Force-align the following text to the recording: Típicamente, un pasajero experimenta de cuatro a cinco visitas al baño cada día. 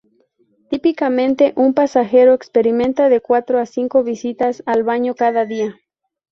Típicamente, 0.71 1.53
un 1.55 1.75
pasajero 1.75 2.33
experimenta 2.33 3.07
de 3.07 3.21
cuatro 3.21 3.59
a 3.59 3.67
cinco 3.67 4.03
visitas 4.03 4.63
al 4.65 4.81
baño 4.81 5.13
cada 5.13 5.45
día. 5.45 5.79